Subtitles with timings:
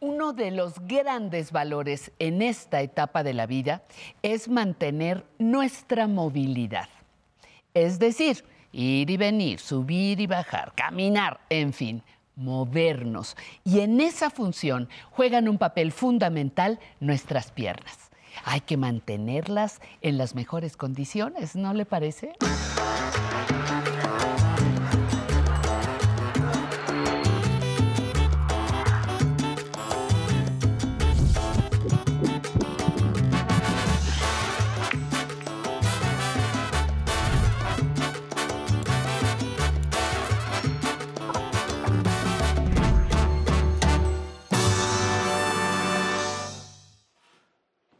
[0.00, 3.82] Uno de los grandes valores en esta etapa de la vida
[4.22, 6.88] es mantener nuestra movilidad.
[7.74, 12.04] Es decir, ir y venir, subir y bajar, caminar, en fin,
[12.36, 13.36] movernos.
[13.64, 18.10] Y en esa función juegan un papel fundamental nuestras piernas.
[18.44, 22.34] Hay que mantenerlas en las mejores condiciones, ¿no le parece?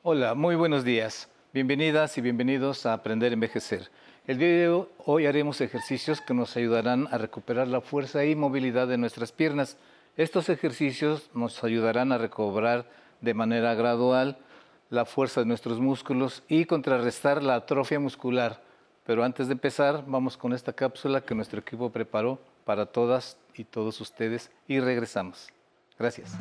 [0.05, 1.29] Hola, muy buenos días.
[1.53, 3.91] Bienvenidas y bienvenidos a Aprender a Envejecer.
[4.29, 8.87] El día de hoy haremos ejercicios que nos ayudarán a recuperar la fuerza y movilidad
[8.87, 9.77] de nuestras piernas.
[10.17, 12.87] Estos ejercicios nos ayudarán a recobrar
[13.21, 14.39] de manera gradual
[14.89, 18.63] la fuerza de nuestros músculos y contrarrestar la atrofia muscular.
[19.05, 23.65] Pero antes de empezar, vamos con esta cápsula que nuestro equipo preparó para todas y
[23.65, 25.49] todos ustedes y regresamos.
[25.99, 26.39] Gracias.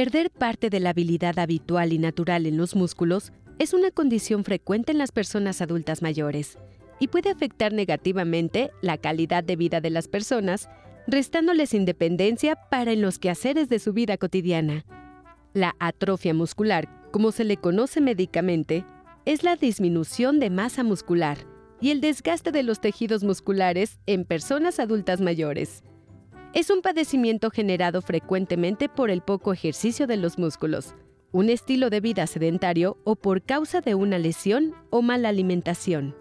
[0.00, 4.92] Perder parte de la habilidad habitual y natural en los músculos es una condición frecuente
[4.92, 6.56] en las personas adultas mayores
[6.98, 10.70] y puede afectar negativamente la calidad de vida de las personas,
[11.06, 14.86] restándoles independencia para en los quehaceres de su vida cotidiana.
[15.52, 18.86] La atrofia muscular, como se le conoce médicamente,
[19.26, 21.36] es la disminución de masa muscular
[21.78, 25.82] y el desgaste de los tejidos musculares en personas adultas mayores
[26.52, 30.94] es un padecimiento generado frecuentemente por el poco ejercicio de los músculos,
[31.30, 36.16] un estilo de vida sedentario o por causa de una lesión o mala alimentación.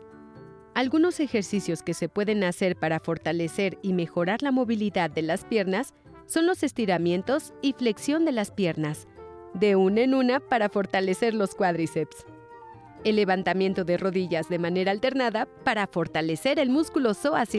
[0.75, 5.95] Algunos ejercicios que se pueden hacer para fortalecer y mejorar la movilidad de las piernas
[6.27, 9.07] son los estiramientos y flexión de las piernas,
[9.55, 12.27] de una en una para fortalecer los cuádriceps.
[13.03, 17.55] El levantamiento de rodillas de manera alternada para fortalecer el músculo psoas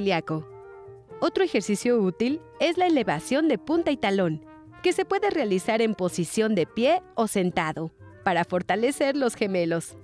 [1.20, 4.44] otro ejercicio útil es la elevación de punta y talón,
[4.82, 7.92] que se puede realizar en posición de pie o sentado,
[8.24, 9.96] para fortalecer los gemelos.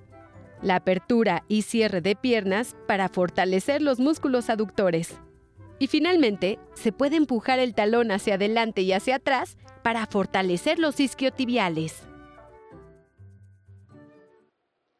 [0.63, 5.19] La apertura y cierre de piernas para fortalecer los músculos aductores.
[5.79, 10.99] Y finalmente, se puede empujar el talón hacia adelante y hacia atrás para fortalecer los
[11.01, 12.07] isquiotibiales.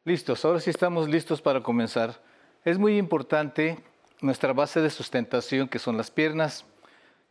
[0.05, 2.23] Listos, ahora sí estamos listos para comenzar.
[2.63, 3.83] Es muy importante
[4.21, 6.65] nuestra base de sustentación, que son las piernas.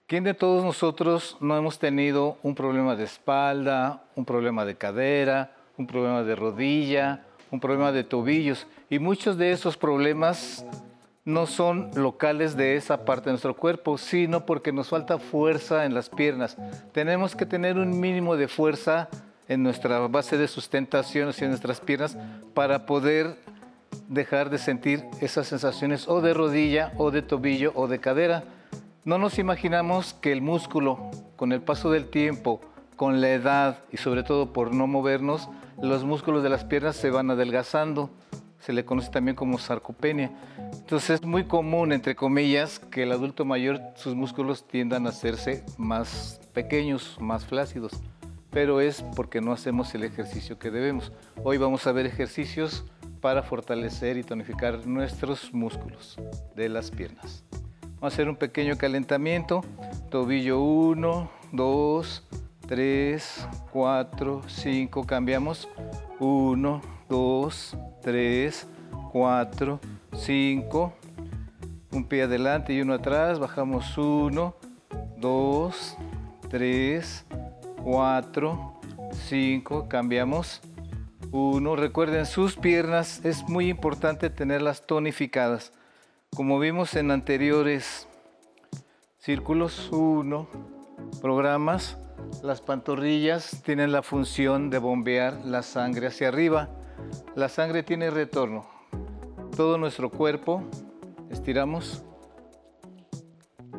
[0.07, 5.53] ¿Quién de todos nosotros no hemos tenido un problema de espalda, un problema de cadera,
[5.77, 8.67] un problema de rodilla, un problema de tobillos?
[8.89, 10.65] Y muchos de esos problemas
[11.25, 15.93] no son locales de esa parte de nuestro cuerpo, sino porque nos falta fuerza en
[15.93, 16.57] las piernas.
[16.93, 19.09] Tenemos que tener un mínimo de fuerza
[19.49, 22.17] en nuestra base de sustentación, en nuestras piernas,
[22.55, 23.37] para poder
[24.09, 28.45] dejar de sentir esas sensaciones o de rodilla o de tobillo o de cadera.
[29.05, 32.61] No nos imaginamos que el músculo, con el paso del tiempo,
[32.97, 35.49] con la edad y sobre todo por no movernos,
[35.81, 38.11] los músculos de las piernas se van adelgazando.
[38.59, 40.33] Se le conoce también como sarcopenia.
[40.73, 45.65] Entonces es muy común, entre comillas, que el adulto mayor sus músculos tiendan a hacerse
[45.77, 47.93] más pequeños, más flácidos.
[48.51, 51.13] Pero es porque no hacemos el ejercicio que debemos.
[51.45, 52.85] Hoy vamos a ver ejercicios
[53.21, 56.17] para fortalecer y tonificar nuestros músculos
[56.55, 57.45] de las piernas.
[57.83, 59.65] Vamos a hacer un pequeño calentamiento.
[60.11, 62.25] Tobillo 1, 2,
[62.69, 65.07] 3, 4, 5.
[65.07, 65.69] Cambiamos.
[66.21, 68.69] 1, 2, 3,
[69.13, 69.81] 4,
[70.15, 70.93] 5.
[71.93, 73.39] Un pie adelante y uno atrás.
[73.39, 74.55] Bajamos 1,
[75.17, 75.97] 2,
[76.51, 77.27] 3,
[77.83, 78.81] 4,
[79.13, 79.89] 5.
[79.89, 80.61] Cambiamos.
[81.33, 85.73] Uno, recuerden sus piernas, es muy importante tenerlas tonificadas.
[86.35, 88.07] Como vimos en anteriores
[89.19, 90.49] círculos, uno,
[91.21, 91.99] programas,
[92.43, 96.69] las pantorrillas tienen la función de bombear la sangre hacia arriba.
[97.35, 98.67] La sangre tiene retorno.
[99.57, 100.63] Todo nuestro cuerpo,
[101.31, 102.05] estiramos.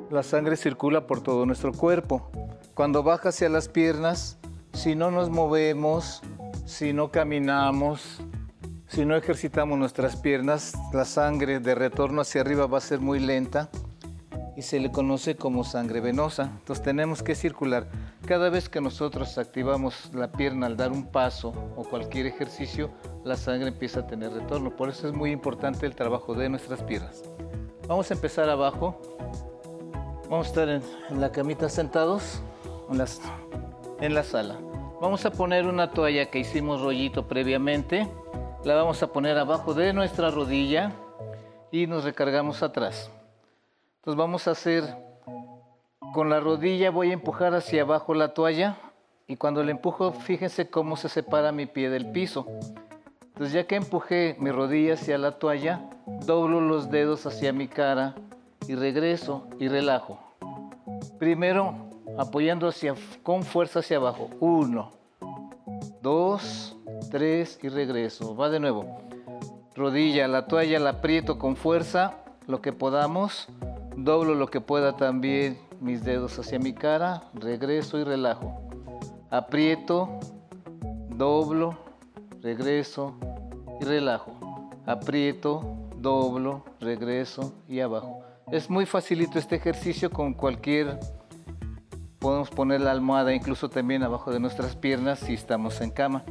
[0.10, 2.30] La sangre circula por todo nuestro cuerpo.
[2.74, 4.38] Cuando baja hacia las piernas,
[4.74, 6.22] si no nos movemos,
[6.68, 8.20] si no caminamos,
[8.88, 13.20] si no ejercitamos nuestras piernas, la sangre de retorno hacia arriba va a ser muy
[13.20, 13.70] lenta
[14.58, 16.52] y se le conoce como sangre venosa.
[16.60, 17.88] Entonces tenemos que circular.
[18.26, 22.92] Cada vez que nosotros activamos la pierna al dar un paso o cualquier ejercicio,
[23.24, 24.76] la sangre empieza a tener retorno.
[24.76, 27.24] Por eso es muy importante el trabajo de nuestras piernas.
[27.88, 29.00] Vamos a empezar abajo.
[30.30, 30.82] Vamos a estar en,
[31.18, 32.42] la camita sentados
[32.90, 34.60] en, la sala.
[35.00, 38.08] Vamos a poner una toalla que hicimos rollito previamente.
[38.64, 40.92] La vamos a poner abajo de nuestra rodilla
[41.72, 43.12] y nos recargamos atrás.
[43.98, 44.84] Entonces vamos a hacer
[46.14, 48.78] con la rodilla voy a empujar hacia abajo la toalla
[49.28, 52.48] y cuando le empujo, fíjense cómo se separa mi pie del piso.
[53.22, 55.82] Entonces ya que empujé mi rodilla hacia la toalla,
[56.26, 58.16] doblo los dedos hacia mi cara
[58.68, 60.18] y regreso y relajo.
[61.20, 61.87] Primero
[62.18, 64.30] apoyando hacia, con fuerza hacia abajo.
[64.40, 64.92] Uno,
[66.02, 66.76] dos,
[67.12, 68.36] tres y regreso.
[68.36, 69.02] Va de nuevo.
[69.76, 72.16] Rodilla, la toalla la aprieto con fuerza,
[72.48, 73.48] lo que podamos.
[73.96, 78.60] Doblo lo que pueda también mis dedos hacia mi cara, regreso y relajo.
[79.30, 80.20] Aprieto,
[81.10, 81.78] doblo,
[82.42, 83.16] regreso
[83.82, 84.34] y relajo.
[84.86, 88.22] Aprieto, doblo, regreso y abajo.
[88.52, 91.00] Es muy facilito este ejercicio con cualquier...
[92.28, 96.26] Podemos poner la almohada incluso también abajo de nuestras piernas si estamos en cama.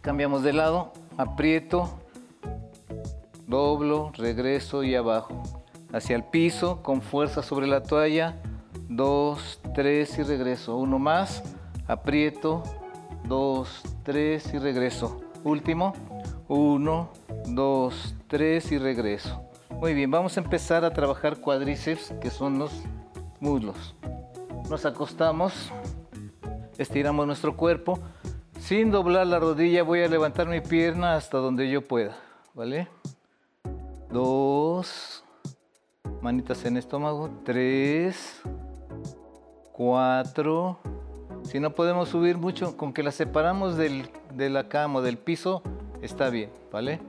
[0.00, 1.98] Cambiamos de lado, aprieto,
[3.48, 5.42] doblo, regreso y abajo.
[5.92, 8.36] Hacia el piso, con fuerza sobre la toalla.
[8.88, 10.76] Dos, tres y regreso.
[10.76, 11.42] Uno más,
[11.88, 12.62] aprieto,
[13.24, 15.20] dos, tres y regreso.
[15.42, 15.94] Último,
[16.46, 17.10] uno,
[17.48, 19.42] dos, tres y regreso.
[19.80, 22.70] Muy bien, vamos a empezar a trabajar cuádriceps, que son los
[23.40, 23.96] muslos.
[24.70, 25.72] Nos acostamos,
[26.78, 27.98] estiramos nuestro cuerpo.
[28.60, 32.16] Sin doblar la rodilla voy a levantar mi pierna hasta donde yo pueda,
[32.54, 32.86] ¿vale?
[34.12, 35.24] Dos,
[36.22, 38.40] manitas en estómago, tres,
[39.72, 40.78] cuatro,
[41.42, 45.18] si no podemos subir mucho, con que la separamos del, de la cama o del
[45.18, 45.64] piso,
[46.00, 47.00] está bien, ¿vale?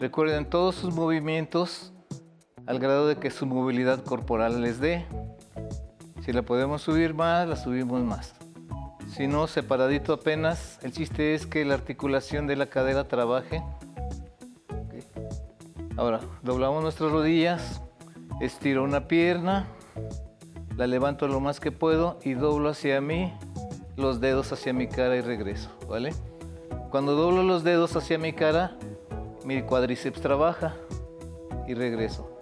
[0.00, 1.92] Recuerden todos sus movimientos
[2.64, 5.04] al grado de que su movilidad corporal les dé.
[6.26, 8.34] Si la podemos subir más, la subimos más.
[9.14, 10.80] Si no, separadito apenas.
[10.82, 13.62] El chiste es que la articulación de la cadera trabaje.
[15.96, 17.80] Ahora, doblamos nuestras rodillas,
[18.40, 19.68] estiro una pierna,
[20.76, 23.32] la levanto lo más que puedo y doblo hacia mí
[23.94, 26.12] los dedos hacia mi cara y regreso, ¿vale?
[26.90, 28.76] Cuando doblo los dedos hacia mi cara,
[29.44, 30.74] mi cuádriceps trabaja
[31.68, 32.36] y regreso.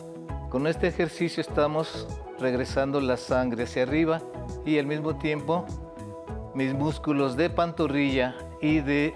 [0.49, 2.09] Con este ejercicio estamos
[2.45, 4.21] regresando la sangre hacia arriba
[4.65, 5.65] y al mismo tiempo
[6.55, 9.15] mis músculos de pantorrilla y de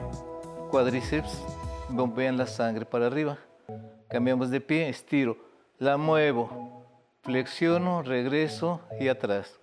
[0.71, 1.45] cuádriceps
[1.91, 3.39] bombean la sangre para arriba.
[4.09, 5.37] Cambiamos de pie, estiro,
[5.79, 6.85] la muevo,
[7.23, 9.61] flexiono, regreso y atrás.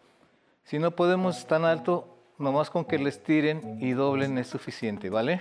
[0.64, 5.40] Si no podemos tan alto, Nomás con que les tiren y doblen es suficiente, ¿vale?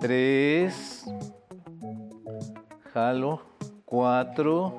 [0.00, 1.04] Tres.
[2.92, 3.42] Jalo.
[3.84, 4.78] Cuatro.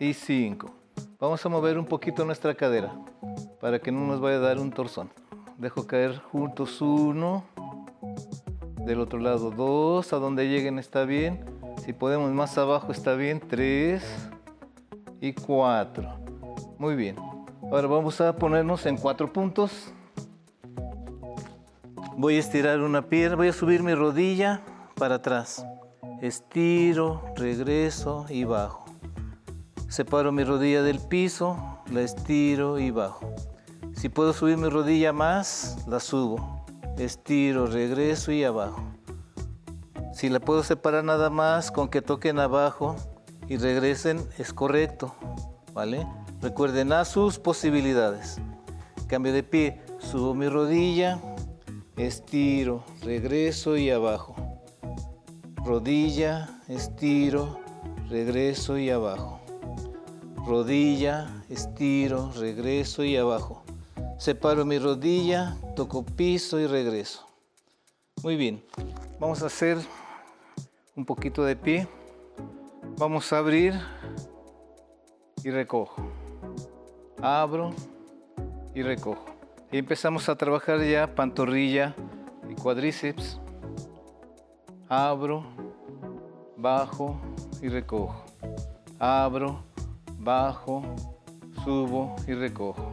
[0.00, 0.70] Y cinco.
[1.18, 2.90] Vamos a mover un poquito nuestra cadera
[3.60, 5.10] para que no nos vaya a dar un torzón.
[5.58, 7.44] Dejo caer juntos uno.
[8.78, 10.14] Del otro lado dos.
[10.14, 11.44] A donde lleguen está bien.
[11.84, 13.40] Si podemos más abajo está bien.
[13.40, 14.02] Tres.
[15.20, 16.16] Y cuatro.
[16.78, 17.16] Muy bien.
[17.70, 19.92] Ahora vamos a ponernos en cuatro puntos.
[22.16, 24.62] Voy a estirar una pierna, voy a subir mi rodilla
[24.94, 25.66] para atrás.
[26.22, 28.89] Estiro, regreso y bajo.
[29.90, 31.58] Separo mi rodilla del piso,
[31.90, 33.34] la estiro y bajo.
[33.92, 36.64] Si puedo subir mi rodilla más, la subo.
[36.96, 38.84] Estiro, regreso y abajo.
[40.14, 42.94] Si la puedo separar nada más con que toquen abajo
[43.48, 45.12] y regresen, es correcto.
[45.74, 46.06] ¿Vale?
[46.40, 48.40] Recuerden a sus posibilidades.
[49.08, 51.20] Cambio de pie, subo mi rodilla,
[51.96, 54.36] estiro, regreso y abajo.
[55.64, 57.58] Rodilla, estiro,
[58.08, 59.39] regreso y abajo.
[60.46, 63.62] Rodilla, estiro, regreso y abajo.
[64.18, 67.26] Separo mi rodilla, toco piso y regreso.
[68.22, 68.62] Muy bien,
[69.18, 69.78] vamos a hacer
[70.96, 71.88] un poquito de pie.
[72.96, 73.74] Vamos a abrir
[75.42, 76.10] y recojo
[77.22, 77.72] abro
[78.74, 79.24] y recojo.
[79.72, 81.94] Y empezamos a trabajar ya pantorrilla
[82.48, 83.38] y cuádriceps.
[84.88, 85.44] Abro,
[86.56, 87.20] bajo
[87.62, 88.24] y recojo.
[88.98, 89.62] Abro,
[90.20, 90.82] bajo,
[91.64, 92.92] subo y recojo.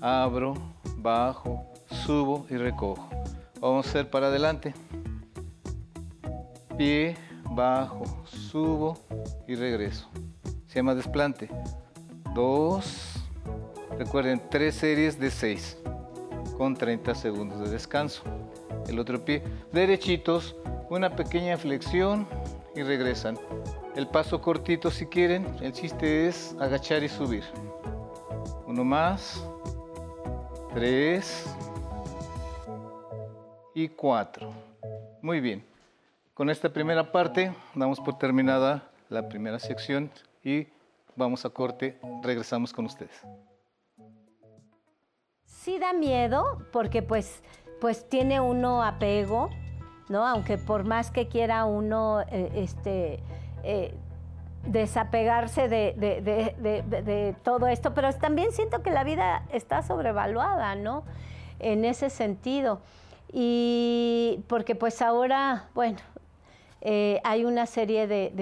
[0.00, 0.54] Abro,
[0.96, 1.72] bajo,
[2.04, 3.08] subo y recojo.
[3.60, 4.74] Vamos a hacer para adelante.
[6.76, 7.16] Pie,
[7.50, 8.98] bajo, subo
[9.46, 10.08] y regreso.
[10.66, 11.48] Se llama desplante.
[12.34, 13.18] Dos,
[13.98, 15.76] Recuerden, tres series de seis
[16.56, 18.22] con 30 segundos de descanso.
[18.86, 20.54] El otro pie, derechitos,
[20.88, 22.28] una pequeña flexión
[22.76, 23.36] y regresan.
[23.98, 27.42] El paso cortito si quieren, el chiste es agachar y subir.
[28.64, 29.44] Uno más,
[30.72, 31.52] tres
[33.74, 34.52] y cuatro.
[35.20, 35.66] Muy bien.
[36.32, 40.12] Con esta primera parte damos por terminada la primera sección
[40.44, 40.68] y
[41.16, 41.98] vamos a corte.
[42.22, 43.20] Regresamos con ustedes.
[45.44, 47.42] Sí da miedo porque pues,
[47.80, 49.50] pues tiene uno apego,
[50.08, 50.24] ¿no?
[50.24, 53.24] Aunque por más que quiera uno eh, este,
[53.70, 53.92] eh,
[54.64, 61.04] desapegarse de, todo esto, pero también siento que la vida está sobrevaluada, ¿no?
[61.58, 62.80] En ese sentido.
[63.30, 65.98] Y porque pues ahora, bueno,
[66.80, 68.32] eh, hay una serie de,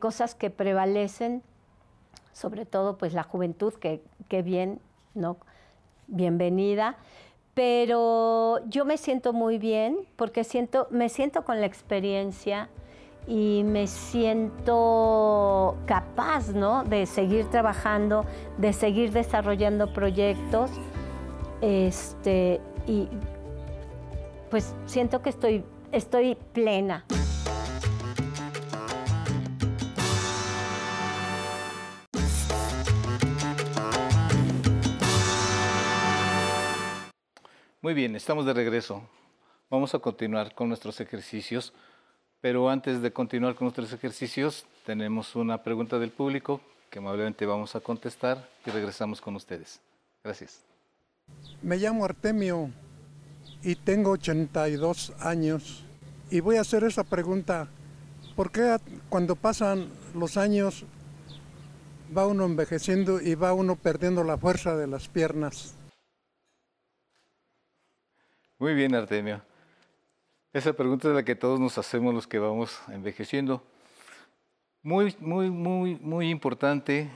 [0.00, 1.42] cosas que prevalecen,
[2.32, 4.00] sobre todo pues la juventud, que,
[4.42, 4.80] bien,
[5.14, 5.36] ¿no?
[6.06, 6.96] Bienvenida.
[7.54, 12.70] Pero yo me siento muy bien porque siento, me siento con la experiencia
[13.26, 16.82] y me siento capaz ¿no?
[16.84, 18.24] de seguir trabajando,
[18.56, 20.70] de seguir desarrollando proyectos.
[21.60, 23.08] Este, y
[24.50, 27.04] pues siento que estoy, estoy plena.
[37.82, 39.02] Muy bien, estamos de regreso.
[39.68, 41.72] Vamos a continuar con nuestros ejercicios,
[42.40, 46.60] pero antes de continuar con nuestros ejercicios, tenemos una pregunta del público
[46.90, 49.80] que amablemente vamos a contestar y regresamos con ustedes.
[50.22, 50.60] Gracias.
[51.60, 52.70] Me llamo Artemio
[53.64, 55.84] y tengo 82 años.
[56.30, 57.66] Y voy a hacer esa pregunta,
[58.36, 58.76] ¿por qué
[59.08, 60.84] cuando pasan los años
[62.16, 65.74] va uno envejeciendo y va uno perdiendo la fuerza de las piernas?
[68.62, 69.42] Muy bien, Artemio.
[70.52, 73.60] Esa pregunta es la que todos nos hacemos los que vamos envejeciendo.
[74.84, 77.10] Muy, muy, muy, muy importante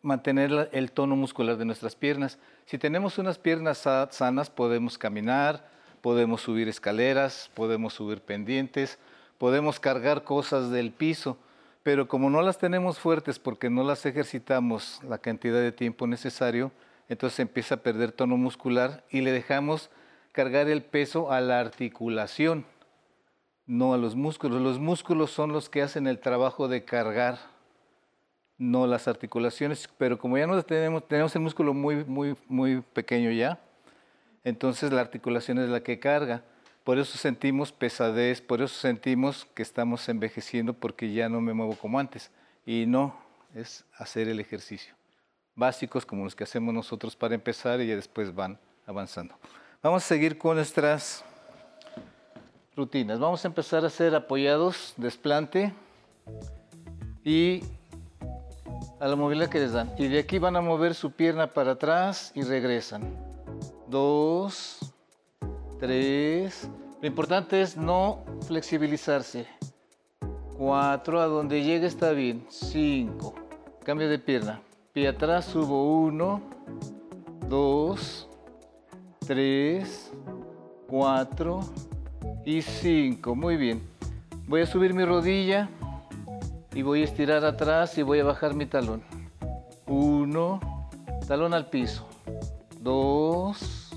[0.00, 2.38] mantener el tono muscular de nuestras piernas.
[2.64, 5.68] Si tenemos unas piernas sanas, podemos caminar,
[6.00, 8.98] podemos subir escaleras, podemos subir pendientes,
[9.36, 11.36] podemos cargar cosas del piso,
[11.82, 16.72] pero como no las tenemos fuertes porque no las ejercitamos la cantidad de tiempo necesario,
[17.10, 19.90] entonces empieza a perder tono muscular y le dejamos
[20.32, 22.64] cargar el peso a la articulación,
[23.66, 24.60] no a los músculos.
[24.60, 27.38] Los músculos son los que hacen el trabajo de cargar
[28.58, 33.32] no las articulaciones, pero como ya no tenemos, tenemos el músculo muy, muy, muy pequeño
[33.32, 33.58] ya,
[34.44, 36.44] entonces la articulación es la que carga.
[36.84, 41.76] Por eso sentimos pesadez, por eso sentimos que estamos envejeciendo porque ya no me muevo
[41.76, 42.30] como antes.
[42.66, 43.16] Y no,
[43.54, 44.94] es hacer el ejercicio.
[45.54, 49.36] Básicos como los que hacemos nosotros para empezar y ya después van avanzando.
[49.82, 51.24] Vamos a seguir con nuestras
[52.76, 53.18] rutinas.
[53.18, 55.74] Vamos a empezar a hacer apoyados, desplante
[57.24, 57.64] y
[59.00, 59.92] a la movilidad que les dan.
[59.98, 63.02] Y de aquí van a mover su pierna para atrás y regresan.
[63.88, 64.94] Dos,
[65.80, 66.70] tres.
[67.00, 69.48] Lo importante es no flexibilizarse.
[70.56, 72.46] Cuatro, a donde llegue está bien.
[72.50, 73.34] Cinco.
[73.82, 74.62] Cambio de pierna.
[74.92, 76.40] Pie atrás, subo uno,
[77.48, 78.28] dos,
[79.26, 80.12] tres,
[80.86, 81.60] cuatro
[82.44, 83.34] y cinco.
[83.34, 83.82] Muy bien.
[84.46, 85.68] Voy a subir mi rodilla
[86.74, 89.02] y voy a estirar atrás y voy a bajar mi talón.
[89.86, 90.60] Uno,
[91.26, 92.06] talón al piso.
[92.80, 93.90] Dos,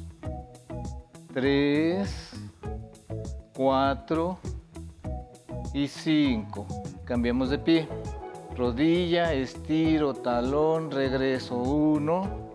[1.34, 2.32] tres,
[3.56, 4.38] cuatro
[5.74, 6.66] y cinco.
[7.04, 7.88] Cambiamos de pie.
[8.56, 11.58] Rodilla, estiro, talón, regreso.
[11.58, 12.52] Uno,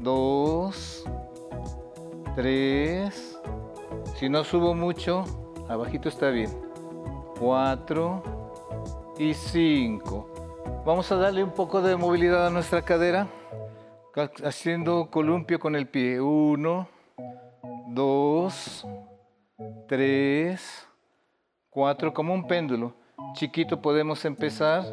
[0.00, 1.04] dos,
[2.36, 3.40] tres.
[4.14, 5.24] Si no subo mucho,
[5.68, 6.50] abajito está bien.
[7.40, 8.22] Cuatro,
[9.18, 10.82] y 5.
[10.84, 13.28] Vamos a darle un poco de movilidad a nuestra cadera,
[14.44, 16.20] haciendo columpio con el pie.
[16.20, 16.88] 1,
[17.88, 18.86] 2,
[19.88, 20.88] 3,
[21.70, 22.94] 4, como un péndulo.
[23.34, 24.84] Chiquito podemos empezar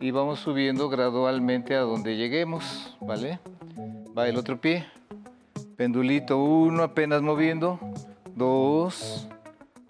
[0.00, 3.40] y vamos subiendo gradualmente a donde lleguemos, ¿vale?
[4.16, 4.86] Va el otro pie.
[5.76, 7.80] Pendulito 1, apenas moviendo.
[8.36, 9.28] 2,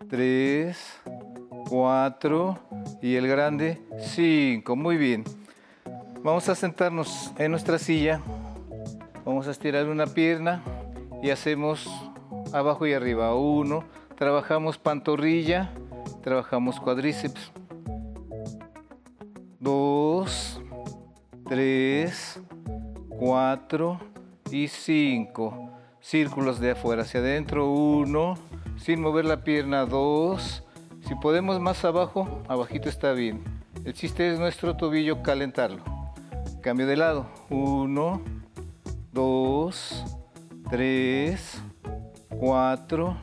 [0.08, 1.00] 3,
[1.68, 2.58] 4
[3.02, 4.76] y el grande 5.
[4.76, 5.24] Muy bien.
[6.22, 8.22] Vamos a sentarnos en nuestra silla.
[9.26, 10.62] Vamos a estirar una pierna
[11.22, 11.86] y hacemos
[12.54, 13.34] abajo y arriba.
[13.34, 13.84] 1.
[14.16, 15.70] Trabajamos pantorrilla,
[16.22, 17.52] trabajamos cuádriceps.
[19.60, 20.62] 2,
[21.46, 22.40] 3,
[23.18, 24.00] 4
[24.50, 25.73] y 5.
[26.04, 27.70] Círculos de afuera hacia adentro.
[27.70, 28.34] 1.
[28.76, 29.86] Sin mover la pierna.
[29.86, 30.62] 2
[31.08, 33.42] Si podemos más abajo, abajito está bien.
[33.86, 35.82] El chiste es nuestro tobillo calentarlo.
[36.60, 37.26] Cambio de lado.
[37.48, 38.20] Uno,
[39.14, 40.04] dos,
[40.68, 41.62] tres,
[42.28, 43.16] cuatro,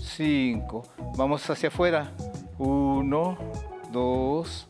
[0.00, 0.88] cinco.
[1.18, 2.12] Vamos hacia afuera.
[2.56, 3.36] Uno,
[3.92, 4.68] dos.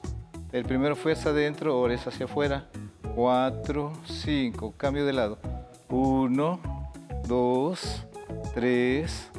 [0.51, 2.67] El primero fue hacia adentro, ahora es hacia afuera.
[3.15, 4.75] Cuatro, cinco.
[4.77, 5.39] Cambio de lado.
[5.89, 6.72] Uno,
[7.27, 8.07] dos,
[8.55, 9.31] tres,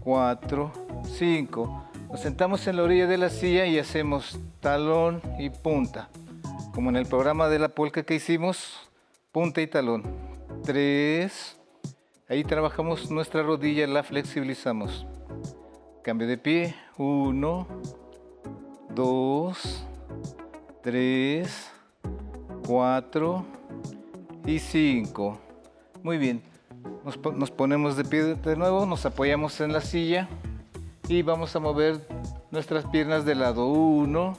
[0.00, 0.72] cuatro,
[1.04, 1.84] cinco.
[2.10, 6.08] Nos sentamos en la orilla de la silla y hacemos talón y punta.
[6.74, 8.90] Como en el programa de la polka que hicimos,
[9.30, 10.02] punta y talón.
[10.64, 11.58] Tres.
[12.28, 15.06] Ahí trabajamos nuestra rodilla, la flexibilizamos.
[16.02, 16.74] Cambio de pie.
[16.98, 17.66] Uno,
[18.90, 19.86] dos,
[20.82, 21.70] tres,
[22.66, 23.44] cuatro
[24.44, 25.38] y cinco.
[26.02, 26.51] Muy bien.
[27.04, 30.28] Nos, nos, ponemos de pie de nuevo, nos apoyamos en la silla
[31.08, 32.06] y vamos a mover
[32.50, 33.66] nuestras piernas de lado.
[33.66, 34.36] Uno,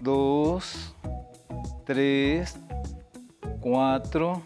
[0.00, 0.94] dos,
[1.84, 2.58] tres,
[3.60, 4.42] cuatro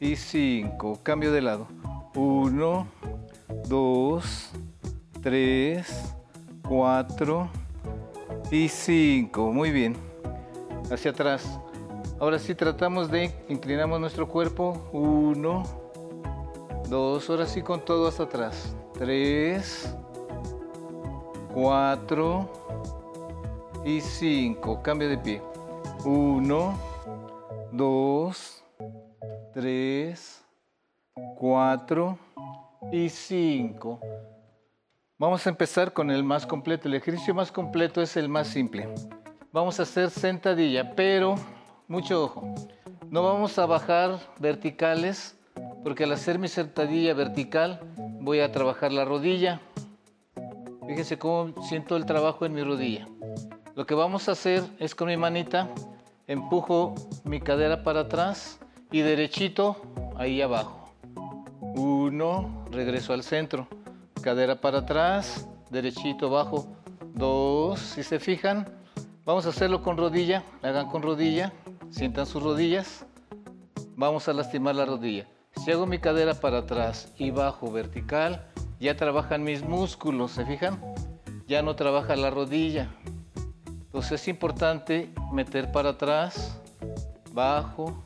[0.00, 0.98] y cinco.
[1.02, 1.68] Cambio de lado.
[2.14, 2.86] Uno,
[3.68, 4.50] dos,
[5.22, 6.14] tres,
[6.66, 7.48] cuatro
[8.50, 9.52] y cinco.
[9.52, 9.96] Muy bien.
[10.90, 11.58] Hacia atrás.
[12.18, 14.90] Ahora sí tratamos de inclinamos nuestro cuerpo.
[14.92, 15.62] Uno,
[16.92, 17.30] dos.
[17.30, 18.76] Ahora sí con todo hasta atrás.
[18.92, 19.96] Tres,
[21.52, 22.48] cuatro
[23.84, 24.82] y cinco.
[24.82, 25.42] Cambio de pie.
[26.04, 26.78] Uno,
[27.72, 28.62] dos,
[29.54, 30.44] tres,
[31.36, 32.18] cuatro
[32.92, 33.98] y cinco.
[35.18, 36.88] Vamos a empezar con el más completo.
[36.88, 38.92] El ejercicio más completo es el más simple.
[39.50, 41.36] Vamos a hacer sentadilla, pero
[41.88, 42.54] mucho ojo.
[43.08, 45.38] No vamos a bajar verticales
[45.82, 47.80] porque al hacer mi sentadilla vertical
[48.20, 49.60] voy a trabajar la rodilla.
[50.86, 53.08] Fíjense cómo siento el trabajo en mi rodilla.
[53.74, 55.68] Lo que vamos a hacer es con mi manita
[56.26, 58.58] empujo mi cadera para atrás
[58.90, 59.76] y derechito
[60.16, 60.92] ahí abajo.
[61.60, 63.66] Uno, regreso al centro.
[64.22, 66.68] Cadera para atrás, derechito abajo.
[67.14, 68.68] Dos, si se fijan,
[69.24, 70.44] vamos a hacerlo con rodilla.
[70.62, 71.52] Hagan con rodilla,
[71.90, 73.06] sientan sus rodillas.
[73.96, 75.26] Vamos a lastimar la rodilla.
[75.56, 78.46] Si hago mi cadera para atrás y bajo vertical,
[78.80, 80.80] ya trabajan mis músculos, ¿se fijan?
[81.46, 82.90] Ya no trabaja la rodilla.
[83.66, 86.58] Entonces es importante meter para atrás,
[87.32, 88.02] bajo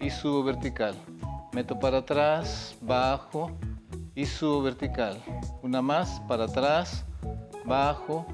[0.00, 0.94] y subo vertical.
[1.52, 3.50] Meto para atrás, bajo
[4.14, 5.20] y subo vertical.
[5.62, 7.04] Una más, para atrás,
[7.64, 8.26] bajo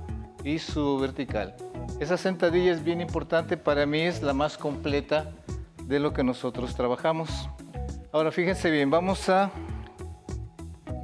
[0.45, 1.57] y subo vertical.
[2.01, 5.33] Esa sentadilla es bien importante, para mí es la más completa
[5.85, 7.49] de lo que nosotros trabajamos.
[8.15, 9.51] Ahora fíjense bien, vamos a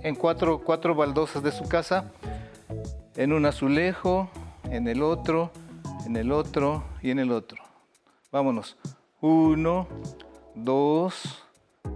[0.04, 2.12] en cuatro, cuatro baldosas de su casa,
[3.16, 4.30] en un azulejo,
[4.70, 5.50] en el otro,
[6.06, 7.60] en el otro y en el otro.
[8.30, 8.76] Vámonos.
[9.20, 9.88] Uno,
[10.54, 11.44] dos,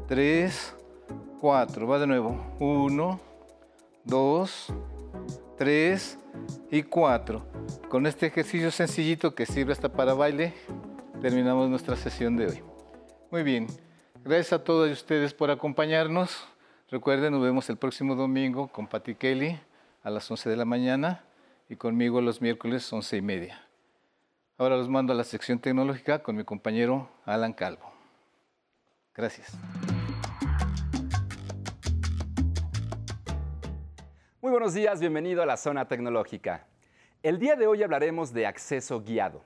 [0.09, 0.75] tres,
[1.41, 1.87] cuatro.
[1.87, 2.57] Va de nuevo.
[2.59, 3.21] Uno,
[4.03, 4.75] dos,
[5.57, 6.19] tres
[6.73, 7.47] y cuatro.
[7.89, 10.55] Con este ejercicio sencillito que sirve hasta para baile,
[11.23, 12.63] terminamos nuestra sesión de hoy.
[13.31, 13.69] Muy bien.
[14.27, 16.49] Gracias a todos ustedes por acompañarnos.
[16.91, 19.61] Recuerden, nos vemos el próximo domingo con Patti Kelly
[20.03, 21.23] a las 11 de la mañana
[21.69, 23.69] y conmigo los miércoles 11 y media.
[24.57, 27.93] Ahora los mando a la sección tecnológica con mi compañero Alan Calvo.
[29.15, 29.53] Gracias.
[34.41, 36.67] Muy buenos días, bienvenido a la zona tecnológica.
[37.23, 39.43] El día de hoy hablaremos de acceso guiado.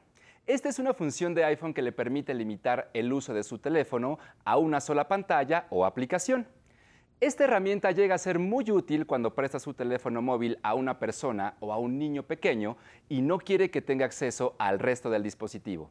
[0.49, 4.19] Esta es una función de iPhone que le permite limitar el uso de su teléfono
[4.47, 6.47] a una sola pantalla o aplicación.
[7.21, 11.59] Esta herramienta llega a ser muy útil cuando presta su teléfono móvil a una persona
[11.61, 12.79] o a un niño pequeño
[13.11, 15.91] y no quiere que tenga acceso al resto del dispositivo.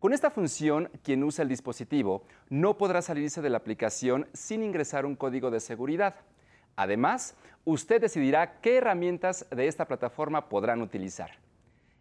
[0.00, 5.06] Con esta función, quien usa el dispositivo no podrá salirse de la aplicación sin ingresar
[5.06, 6.16] un código de seguridad.
[6.74, 11.43] Además, usted decidirá qué herramientas de esta plataforma podrán utilizar.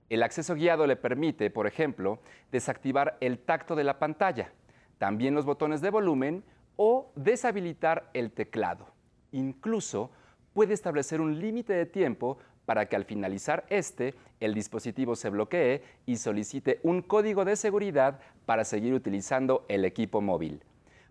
[0.10, 2.20] El acceso guiado le permite, por ejemplo,
[2.52, 4.52] desactivar el tacto de la pantalla,
[4.98, 6.44] también los botones de volumen
[6.76, 8.88] o deshabilitar el teclado.
[9.32, 10.12] Incluso
[10.54, 15.84] puede establecer un límite de tiempo para que al finalizar este, el dispositivo se bloquee
[16.06, 20.64] y solicite un código de seguridad para seguir utilizando el equipo móvil.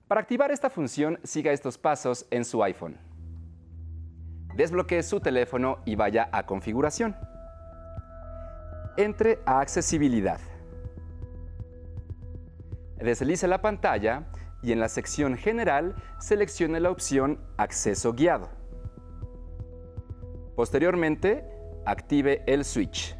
[0.08, 2.98] Para activar esta función, siga estos pasos en su iPhone.
[4.54, 7.16] Desbloquee su teléfono y vaya a Configuración.
[8.98, 10.38] Entre a Accesibilidad.
[12.98, 14.28] Deslice la pantalla
[14.62, 18.50] y en la sección General seleccione la opción Acceso guiado.
[20.54, 21.42] Posteriormente,
[21.86, 23.16] active el switch.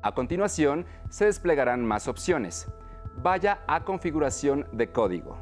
[0.00, 2.68] A continuación, se desplegarán más opciones.
[3.16, 5.36] Vaya a configuración de código.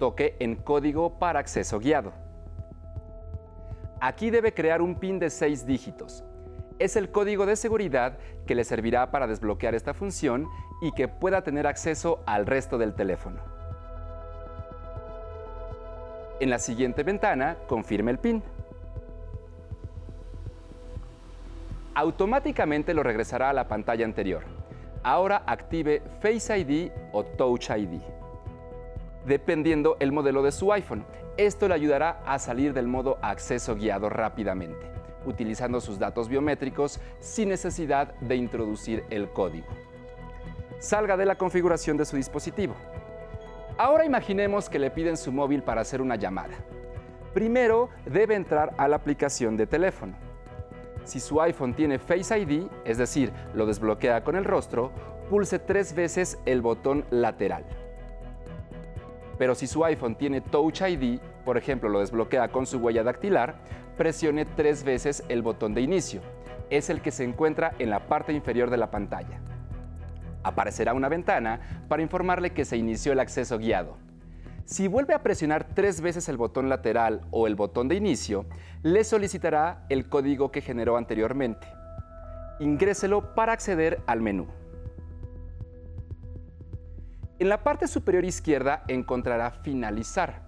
[0.00, 2.12] Toque en código para acceso guiado.
[4.00, 6.24] Aquí debe crear un PIN de 6 dígitos.
[6.78, 10.48] Es el código de seguridad que le servirá para desbloquear esta función
[10.82, 13.40] y que pueda tener acceso al resto del teléfono.
[16.38, 18.42] En la siguiente ventana, confirme el PIN.
[21.94, 24.42] Automáticamente lo regresará a la pantalla anterior.
[25.02, 28.00] Ahora active Face ID o Touch ID,
[29.24, 31.06] dependiendo el modelo de su iPhone.
[31.38, 34.86] Esto le ayudará a salir del modo acceso guiado rápidamente,
[35.26, 39.66] utilizando sus datos biométricos sin necesidad de introducir el código.
[40.78, 42.74] Salga de la configuración de su dispositivo.
[43.78, 46.54] Ahora imaginemos que le piden su móvil para hacer una llamada.
[47.34, 50.14] Primero debe entrar a la aplicación de teléfono.
[51.04, 54.90] Si su iPhone tiene Face ID, es decir, lo desbloquea con el rostro,
[55.28, 57.64] pulse tres veces el botón lateral.
[59.38, 63.54] Pero si su iPhone tiene Touch ID, por ejemplo, lo desbloquea con su huella dactilar,
[63.96, 66.20] presione tres veces el botón de inicio.
[66.68, 69.40] Es el que se encuentra en la parte inferior de la pantalla
[70.46, 73.96] aparecerá una ventana para informarle que se inició el acceso guiado.
[74.64, 78.46] Si vuelve a presionar tres veces el botón lateral o el botón de inicio,
[78.82, 81.66] le solicitará el código que generó anteriormente.
[82.60, 84.46] Ingréselo para acceder al menú.
[87.38, 90.45] En la parte superior izquierda encontrará Finalizar.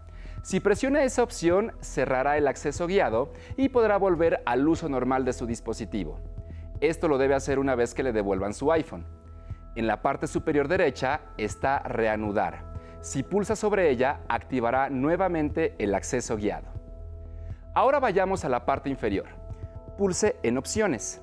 [0.49, 5.35] Si presiona esa opción, cerrará el acceso guiado y podrá volver al uso normal de
[5.35, 6.21] su dispositivo.
[6.81, 9.05] Esto lo debe hacer una vez que le devuelvan su iPhone.
[9.75, 12.65] En la parte superior derecha está Reanudar.
[13.03, 16.69] Si pulsa sobre ella, activará nuevamente el acceso guiado.
[17.75, 19.27] Ahora vayamos a la parte inferior.
[19.99, 21.21] Pulse en Opciones.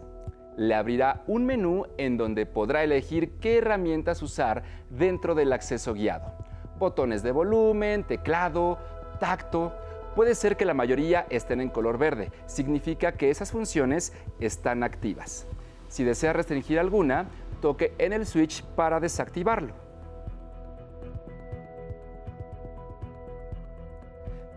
[0.56, 4.62] Le abrirá un menú en donde podrá elegir qué herramientas usar
[4.92, 6.32] dentro del acceso guiado.
[6.78, 8.78] Botones de volumen, teclado,
[9.20, 9.74] tacto.
[10.16, 12.32] Puede ser que la mayoría estén en color verde.
[12.46, 15.48] Significa que esas funciones están activas.
[15.90, 17.26] Si desea restringir alguna,
[17.62, 19.74] toque en el switch para desactivarlo.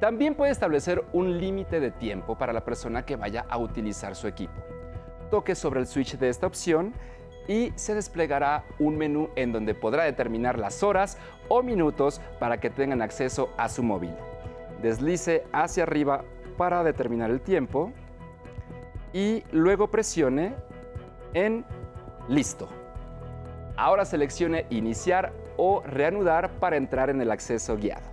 [0.01, 4.29] También puede establecer un límite de tiempo para la persona que vaya a utilizar su
[4.29, 4.55] equipo.
[5.29, 6.95] Toque sobre el switch de esta opción
[7.49, 11.19] y se desplegará un menú en donde podrá determinar las horas
[11.49, 14.15] o minutos para que tengan acceso a su móvil.
[14.83, 16.25] Deslice hacia arriba
[16.57, 17.93] para determinar el tiempo
[19.13, 20.55] y luego presione
[21.35, 21.65] en
[22.29, 22.69] Listo.
[23.77, 28.07] Ahora seleccione Iniciar o Reanudar para entrar en el acceso guiado.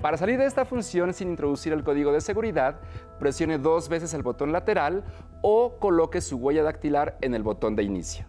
[0.00, 2.80] Para salir de esta función sin introducir el código de seguridad,
[3.18, 5.04] presione dos veces el botón lateral
[5.42, 8.26] o coloque su huella dactilar en el botón de inicio.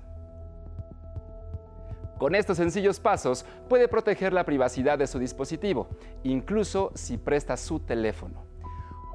[2.19, 5.87] Con estos sencillos pasos puede proteger la privacidad de su dispositivo,
[6.23, 8.43] incluso si presta su teléfono.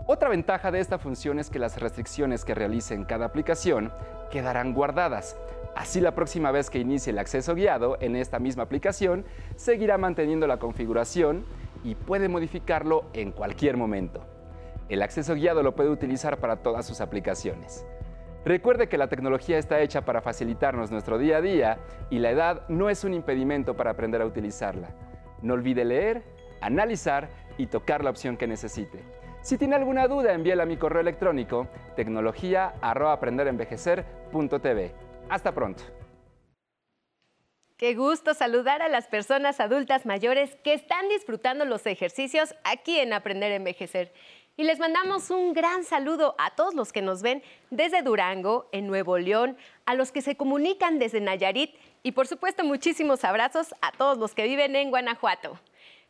[0.09, 3.93] Otra ventaja de esta función es que las restricciones que realice en cada aplicación
[4.31, 5.37] quedarán guardadas,
[5.75, 9.25] Así la próxima vez que inicie el acceso guiado en esta misma aplicación,
[9.57, 11.45] seguirá manteniendo la configuración
[11.83, 14.25] y puede modificarlo en cualquier momento.
[14.89, 17.85] El acceso guiado lo puede utilizar para todas sus aplicaciones.
[18.45, 21.79] Recuerde que la tecnología está hecha para facilitarnos nuestro día a día
[22.11, 24.91] y la edad no es un impedimento para aprender a utilizarla.
[25.41, 26.23] No olvide leer,
[26.61, 29.03] analizar y tocar la opción que necesite.
[29.41, 34.95] Si tiene alguna duda, envíela a mi correo electrónico tecnología@aprenderenvejecer.tv.
[35.31, 35.83] Hasta pronto.
[37.77, 43.13] Qué gusto saludar a las personas adultas mayores que están disfrutando los ejercicios aquí en
[43.13, 44.13] Aprender a Envejecer.
[44.57, 48.87] Y les mandamos un gran saludo a todos los que nos ven desde Durango, en
[48.87, 53.91] Nuevo León, a los que se comunican desde Nayarit y por supuesto muchísimos abrazos a
[53.91, 55.59] todos los que viven en Guanajuato.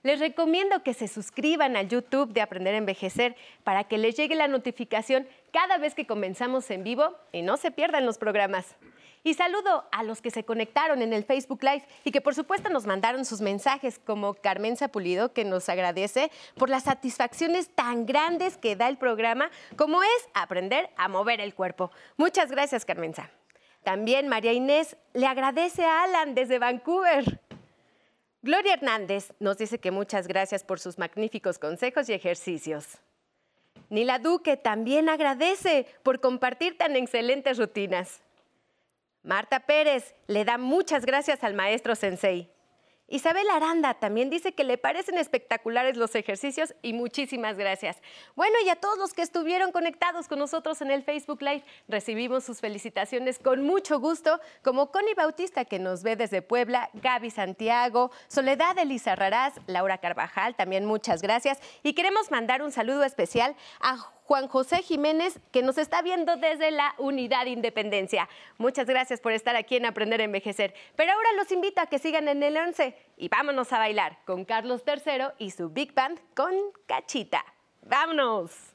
[0.03, 4.35] Les recomiendo que se suscriban al YouTube de Aprender a Envejecer para que les llegue
[4.35, 8.77] la notificación cada vez que comenzamos en vivo y no se pierdan los programas.
[9.27, 12.69] Y saludo a los que se conectaron en el Facebook Live y que por supuesto
[12.69, 18.59] nos mandaron sus mensajes, como Carmen Zapulido, que nos agradece por las satisfacciones tan grandes
[18.59, 21.91] que da el programa, como es aprender a mover el cuerpo.
[22.19, 23.31] Muchas gracias, Carmenza.
[23.83, 27.41] También María Inés le agradece a Alan desde Vancouver.
[28.43, 32.99] Gloria Hernández nos dice que muchas gracias por sus magníficos consejos y ejercicios.
[33.89, 38.24] Nila Duque también agradece por compartir tan excelentes rutinas.
[39.25, 42.51] Marta Pérez le da muchas gracias al maestro Sensei.
[43.09, 48.03] Isabel Aranda también dice que le parecen espectaculares los ejercicios y muchísimas gracias.
[48.35, 52.45] Bueno, y a todos los que estuvieron conectados con nosotros en el Facebook Live, recibimos
[52.45, 58.11] sus felicitaciones con mucho gusto, como Connie Bautista, que nos ve desde Puebla, Gaby Santiago,
[58.29, 61.61] Soledad Elisa Raraz, Laura Carvajal, también muchas gracias.
[61.83, 66.71] Y queremos mandar un saludo especial a Juan José Jiménez, que nos está viendo desde
[66.71, 68.29] la Unidad Independencia.
[68.59, 70.75] Muchas gracias por estar aquí en Aprender a Envejecer.
[70.97, 74.45] Pero ahora los invito a que sigan en el 11 y vámonos a bailar con
[74.45, 76.55] Carlos III y su Big Band con
[76.87, 77.45] Cachita.
[77.83, 78.75] ¡Vámonos!